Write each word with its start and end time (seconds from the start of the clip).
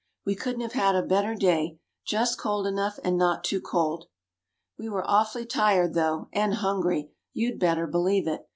We 0.25 0.33
couldn't 0.33 0.61
have 0.61 0.71
had 0.73 0.95
a 0.95 1.03
better 1.03 1.35
day, 1.35 1.77
just 2.07 2.39
cold 2.39 2.65
enough, 2.65 2.97
and 3.03 3.19
not 3.19 3.43
too 3.43 3.61
cold. 3.61 4.07
"We 4.75 4.89
were 4.89 5.07
awfully 5.07 5.45
tired, 5.45 5.93
though, 5.93 6.27
and 6.33 6.55
hungry 6.55 7.11
you'd 7.33 7.59
better 7.59 7.85
believe 7.85 8.27
it! 8.27 8.47